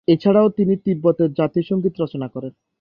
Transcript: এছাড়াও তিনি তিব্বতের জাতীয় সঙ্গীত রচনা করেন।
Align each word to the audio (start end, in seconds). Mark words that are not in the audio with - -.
এছাড়াও 0.07 0.47
তিনি 0.49 0.73
তিব্বতের 0.77 1.29
জাতীয় 1.33 1.65
সঙ্গীত 1.69 1.93
রচনা 1.99 2.27
করেন। 2.27 2.53